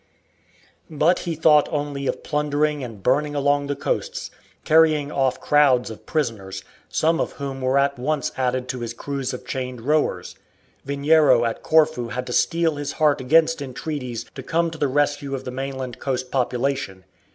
But 0.89 1.19
he 1.29 1.35
thought 1.35 1.69
only 1.71 2.07
of 2.07 2.23
plundering 2.23 2.83
and 2.83 3.03
burning 3.03 3.35
along 3.35 3.67
the 3.67 3.75
coasts, 3.75 4.31
carrying 4.65 5.11
off 5.11 5.39
crowds 5.39 5.91
of 5.91 6.07
prisoners, 6.07 6.63
some 6.89 7.19
of 7.21 7.33
whom 7.33 7.61
were 7.61 7.77
at 7.77 7.99
once 7.99 8.31
added 8.35 8.67
to 8.69 8.79
his 8.79 8.95
crews 8.95 9.31
of 9.31 9.45
chained 9.45 9.81
rowers. 9.81 10.35
Veniero 10.85 11.45
at 11.45 11.61
Corfu 11.61 12.07
had 12.07 12.25
to 12.25 12.33
steel 12.33 12.77
his 12.77 12.93
heart 12.93 13.21
against 13.21 13.61
entreaties 13.61 14.25
to 14.33 14.41
come 14.41 14.71
to 14.71 14.79
the 14.79 14.87
rescue 14.87 15.35
of 15.35 15.43
the 15.45 15.51
mainland 15.51 15.99
coast 15.99 16.31
population. 16.31 17.03